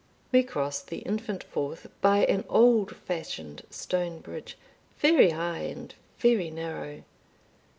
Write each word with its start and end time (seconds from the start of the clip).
We 0.31 0.41
crossed 0.41 0.87
the 0.87 1.01
infant 1.05 1.43
Forth 1.43 1.85
by 2.01 2.25
an 2.25 2.43
old 2.49 2.95
fashioned 2.95 3.61
stone 3.69 4.17
bridge, 4.19 4.57
very 4.97 5.29
high 5.29 5.59
and 5.59 5.93
very 6.17 6.49
narrow. 6.49 7.03